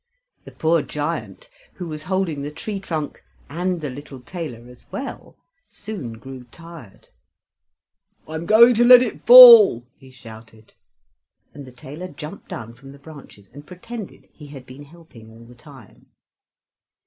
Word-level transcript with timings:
The 0.45 0.51
poor 0.51 0.81
giant, 0.81 1.47
who 1.75 1.87
was 1.87 2.01
holding 2.09 2.41
the 2.41 2.49
tree 2.49 2.79
trunk 2.79 3.21
and 3.51 3.81
the 3.81 3.89
little 3.91 4.19
tailor 4.19 4.67
as 4.67 4.91
well, 4.91 5.37
soon 5.69 6.13
grew 6.13 6.45
tired. 6.45 7.09
"I'm 8.27 8.47
going 8.47 8.73
to 8.73 8.83
let 8.83 9.03
it 9.03 9.27
fall!" 9.27 9.85
he 9.99 10.09
shouted, 10.09 10.73
and 11.53 11.65
the 11.67 11.71
tailor 11.71 12.07
jumped 12.07 12.47
down 12.49 12.73
from 12.73 12.93
the 12.93 12.97
branches, 12.97 13.47
and 13.53 13.67
pretended 13.67 14.27
he 14.33 14.47
had 14.47 14.65
been 14.65 14.85
helping 14.85 15.29
all 15.29 15.45
the 15.45 15.53
time. 15.53 16.07